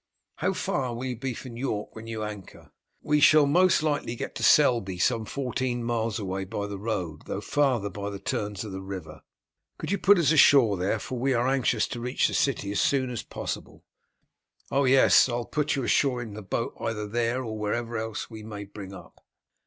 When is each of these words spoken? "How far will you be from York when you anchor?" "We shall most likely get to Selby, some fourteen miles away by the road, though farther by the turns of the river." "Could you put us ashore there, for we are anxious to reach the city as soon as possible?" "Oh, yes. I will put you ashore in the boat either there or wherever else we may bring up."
"How 0.37 0.53
far 0.53 0.95
will 0.95 1.05
you 1.05 1.15
be 1.15 1.35
from 1.35 1.57
York 1.57 1.95
when 1.95 2.07
you 2.07 2.23
anchor?" 2.23 2.71
"We 3.03 3.19
shall 3.19 3.45
most 3.45 3.83
likely 3.83 4.15
get 4.15 4.33
to 4.33 4.41
Selby, 4.43 4.97
some 4.97 5.25
fourteen 5.25 5.83
miles 5.83 6.17
away 6.17 6.43
by 6.45 6.65
the 6.65 6.79
road, 6.79 7.25
though 7.27 7.39
farther 7.39 7.91
by 7.91 8.09
the 8.09 8.17
turns 8.17 8.63
of 8.63 8.71
the 8.71 8.81
river." 8.81 9.21
"Could 9.77 9.91
you 9.91 9.99
put 9.99 10.17
us 10.17 10.31
ashore 10.31 10.75
there, 10.75 10.97
for 10.97 11.19
we 11.19 11.35
are 11.35 11.47
anxious 11.47 11.87
to 11.89 11.99
reach 12.01 12.27
the 12.27 12.33
city 12.33 12.71
as 12.71 12.81
soon 12.81 13.11
as 13.11 13.21
possible?" 13.21 13.83
"Oh, 14.71 14.85
yes. 14.85 15.29
I 15.29 15.33
will 15.33 15.45
put 15.45 15.75
you 15.75 15.83
ashore 15.83 16.19
in 16.19 16.33
the 16.33 16.41
boat 16.41 16.73
either 16.79 17.05
there 17.05 17.43
or 17.43 17.59
wherever 17.59 17.95
else 17.95 18.27
we 18.27 18.41
may 18.41 18.63
bring 18.63 18.93
up." 18.95 19.23